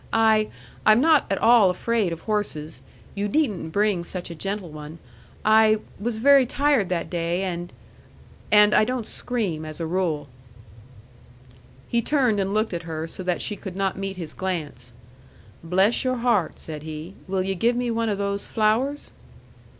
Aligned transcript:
"I 0.11 0.47
I'm 0.83 0.99
not 0.99 1.27
at 1.29 1.37
all 1.37 1.69
afraid 1.69 2.11
of 2.11 2.21
horses. 2.21 2.81
You 3.13 3.27
needn't 3.27 3.71
bring 3.71 4.03
such 4.03 4.31
a 4.31 4.33
gentle 4.35 4.69
one. 4.71 4.97
I 5.45 5.77
was 5.99 6.17
very 6.17 6.47
tired 6.47 6.89
that 6.89 7.07
day, 7.07 7.43
and 7.43 7.71
and 8.51 8.73
I 8.73 8.83
don't 8.83 9.05
scream 9.05 9.63
as 9.63 9.79
a 9.79 9.85
rule." 9.85 10.27
He 11.87 12.01
turned 12.01 12.39
and 12.39 12.51
looked 12.51 12.73
at 12.73 12.81
her 12.89 13.07
so 13.07 13.21
that 13.21 13.41
she 13.43 13.55
could 13.55 13.75
not 13.75 13.95
meet 13.95 14.17
his 14.17 14.33
glance. 14.33 14.93
"Bless 15.63 16.03
your 16.03 16.15
heart!" 16.15 16.57
said 16.57 16.81
he. 16.81 17.13
"Will 17.27 17.43
yu' 17.43 17.53
give 17.53 17.75
me 17.75 17.91
one 17.91 18.09
o' 18.09 18.15
those 18.15 18.47
flowers?" 18.47 19.11